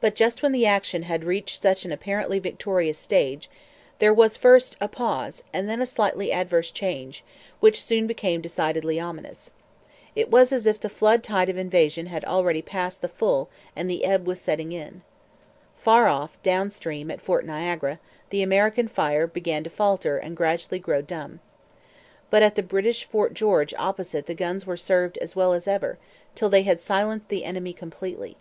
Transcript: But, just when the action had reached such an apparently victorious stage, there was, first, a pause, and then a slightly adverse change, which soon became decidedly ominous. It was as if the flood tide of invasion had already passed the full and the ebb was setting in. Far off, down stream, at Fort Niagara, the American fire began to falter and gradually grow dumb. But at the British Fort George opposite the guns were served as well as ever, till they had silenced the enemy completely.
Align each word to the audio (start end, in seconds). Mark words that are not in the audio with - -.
But, 0.00 0.16
just 0.16 0.42
when 0.42 0.50
the 0.50 0.66
action 0.66 1.04
had 1.04 1.22
reached 1.22 1.62
such 1.62 1.84
an 1.84 1.92
apparently 1.92 2.40
victorious 2.40 2.98
stage, 2.98 3.48
there 4.00 4.12
was, 4.12 4.36
first, 4.36 4.76
a 4.80 4.88
pause, 4.88 5.44
and 5.52 5.68
then 5.68 5.80
a 5.80 5.86
slightly 5.86 6.32
adverse 6.32 6.72
change, 6.72 7.22
which 7.60 7.80
soon 7.80 8.08
became 8.08 8.40
decidedly 8.40 8.98
ominous. 8.98 9.52
It 10.16 10.28
was 10.28 10.50
as 10.52 10.66
if 10.66 10.80
the 10.80 10.88
flood 10.88 11.22
tide 11.22 11.48
of 11.48 11.56
invasion 11.56 12.06
had 12.06 12.24
already 12.24 12.62
passed 12.62 13.00
the 13.00 13.06
full 13.06 13.48
and 13.76 13.88
the 13.88 14.04
ebb 14.04 14.26
was 14.26 14.40
setting 14.40 14.72
in. 14.72 15.02
Far 15.78 16.08
off, 16.08 16.36
down 16.42 16.70
stream, 16.70 17.08
at 17.08 17.20
Fort 17.20 17.46
Niagara, 17.46 18.00
the 18.30 18.42
American 18.42 18.88
fire 18.88 19.28
began 19.28 19.62
to 19.62 19.70
falter 19.70 20.18
and 20.18 20.36
gradually 20.36 20.80
grow 20.80 21.00
dumb. 21.00 21.38
But 22.28 22.42
at 22.42 22.56
the 22.56 22.62
British 22.64 23.04
Fort 23.04 23.34
George 23.34 23.72
opposite 23.74 24.26
the 24.26 24.34
guns 24.34 24.66
were 24.66 24.76
served 24.76 25.16
as 25.18 25.36
well 25.36 25.52
as 25.52 25.68
ever, 25.68 25.96
till 26.34 26.48
they 26.48 26.62
had 26.64 26.80
silenced 26.80 27.28
the 27.28 27.44
enemy 27.44 27.72
completely. 27.72 28.36